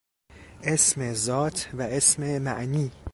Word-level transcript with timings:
اسم 0.63 1.11
ذات 1.13 1.67
و 1.73 1.81
اسم 1.81 2.37
معنی 2.41 2.91